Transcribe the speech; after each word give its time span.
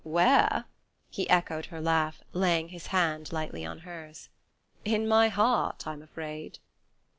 "Where?" 0.03 0.65
He 1.11 1.29
echoed 1.29 1.67
her 1.67 1.79
laugh, 1.79 2.23
laying 2.33 2.69
his 2.69 2.87
hand 2.87 3.31
lightly 3.31 3.63
on 3.63 3.81
hers. 3.81 4.29
"In 4.83 5.07
my 5.07 5.29
heart, 5.29 5.85
I'm 5.85 6.01
afraid." 6.01 6.57